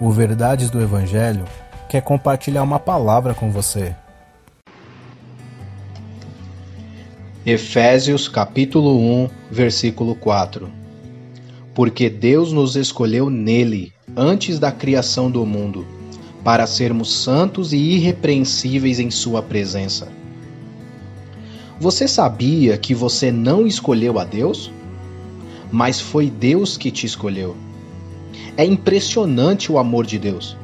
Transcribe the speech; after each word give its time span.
O 0.00 0.12
Verdades 0.12 0.70
do 0.70 0.80
Evangelho 0.80 1.44
quer 1.88 2.00
compartilhar 2.02 2.62
uma 2.62 2.78
palavra 2.78 3.34
com 3.34 3.50
você. 3.50 3.96
Efésios 7.44 8.28
capítulo 8.28 8.96
1, 9.24 9.30
versículo 9.50 10.14
4. 10.14 10.70
Porque 11.74 12.08
Deus 12.08 12.52
nos 12.52 12.76
escolheu 12.76 13.28
nele 13.28 13.92
antes 14.16 14.60
da 14.60 14.70
criação 14.70 15.28
do 15.28 15.44
mundo, 15.44 15.84
para 16.44 16.64
sermos 16.64 17.12
santos 17.12 17.72
e 17.72 17.78
irrepreensíveis 17.78 19.00
em 19.00 19.10
sua 19.10 19.42
presença. 19.42 20.06
Você 21.80 22.06
sabia 22.06 22.78
que 22.78 22.94
você 22.94 23.32
não 23.32 23.66
escolheu 23.66 24.20
a 24.20 24.24
Deus? 24.24 24.70
Mas 25.72 26.00
foi 26.00 26.30
Deus 26.30 26.76
que 26.76 26.92
te 26.92 27.04
escolheu. 27.04 27.56
É 28.58 28.64
impressionante 28.64 29.70
o 29.70 29.78
amor 29.78 30.04
de 30.04 30.18
Deus, 30.18 30.56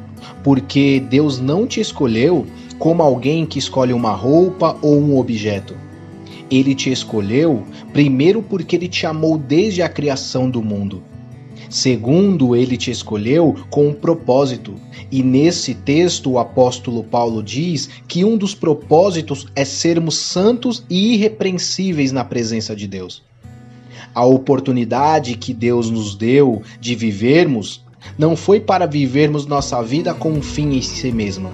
porque 0.42 0.98
Deus 0.98 1.38
não 1.38 1.64
te 1.64 1.80
escolheu 1.80 2.44
como 2.76 3.04
alguém 3.04 3.46
que 3.46 3.56
escolhe 3.56 3.92
uma 3.92 4.10
roupa 4.10 4.76
ou 4.82 5.00
um 5.00 5.16
objeto. 5.16 5.76
Ele 6.50 6.74
te 6.74 6.90
escolheu 6.90 7.62
primeiro 7.92 8.42
porque 8.42 8.74
ele 8.74 8.88
te 8.88 9.06
amou 9.06 9.38
desde 9.38 9.80
a 9.80 9.88
criação 9.88 10.50
do 10.50 10.60
mundo. 10.60 11.04
Segundo, 11.70 12.56
ele 12.56 12.76
te 12.76 12.90
escolheu 12.90 13.54
com 13.70 13.86
um 13.90 13.94
propósito. 13.94 14.74
E 15.08 15.22
nesse 15.22 15.72
texto, 15.72 16.32
o 16.32 16.38
apóstolo 16.40 17.04
Paulo 17.04 17.44
diz 17.44 17.88
que 18.08 18.24
um 18.24 18.36
dos 18.36 18.56
propósitos 18.56 19.46
é 19.54 19.64
sermos 19.64 20.16
santos 20.16 20.84
e 20.90 21.14
irrepreensíveis 21.14 22.10
na 22.10 22.24
presença 22.24 22.74
de 22.74 22.88
Deus. 22.88 23.22
A 24.12 24.24
oportunidade 24.24 25.36
que 25.36 25.54
Deus 25.54 25.90
nos 25.90 26.16
deu 26.16 26.60
de 26.80 26.96
vivermos 26.96 27.83
não 28.18 28.36
foi 28.36 28.60
para 28.60 28.86
vivermos 28.86 29.46
nossa 29.46 29.82
vida 29.82 30.14
com 30.14 30.30
um 30.30 30.42
fim 30.42 30.76
em 30.76 30.82
si 30.82 31.10
mesma, 31.10 31.50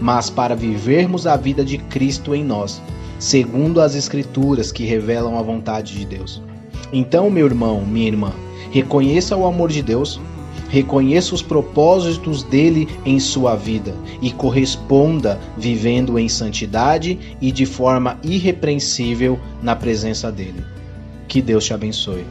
mas 0.00 0.30
para 0.30 0.54
vivermos 0.54 1.26
a 1.26 1.36
vida 1.36 1.64
de 1.64 1.78
Cristo 1.78 2.34
em 2.34 2.44
nós, 2.44 2.80
segundo 3.18 3.80
as 3.80 3.94
Escrituras 3.94 4.70
que 4.70 4.84
revelam 4.84 5.38
a 5.38 5.42
vontade 5.42 5.98
de 5.98 6.04
Deus. 6.04 6.42
Então, 6.92 7.30
meu 7.30 7.46
irmão, 7.46 7.84
minha 7.84 8.06
irmã, 8.06 8.32
reconheça 8.70 9.36
o 9.36 9.46
amor 9.46 9.70
de 9.70 9.82
Deus, 9.82 10.20
reconheça 10.68 11.34
os 11.34 11.42
propósitos 11.42 12.42
dele 12.42 12.88
em 13.04 13.18
sua 13.18 13.54
vida 13.54 13.94
e 14.20 14.30
corresponda 14.30 15.40
vivendo 15.56 16.18
em 16.18 16.28
santidade 16.28 17.18
e 17.40 17.50
de 17.50 17.66
forma 17.66 18.18
irrepreensível 18.22 19.38
na 19.62 19.74
presença 19.74 20.30
dele. 20.30 20.64
Que 21.28 21.42
Deus 21.42 21.64
te 21.64 21.74
abençoe. 21.74 22.24